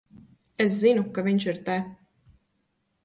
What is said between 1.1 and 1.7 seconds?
ka viņš ir